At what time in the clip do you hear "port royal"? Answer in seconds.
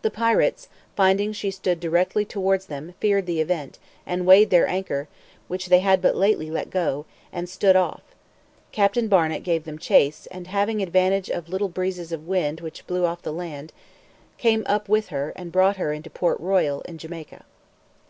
16.08-16.80